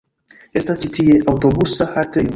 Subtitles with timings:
[0.61, 2.29] Estas ĉi tie aŭtobusa haltejo.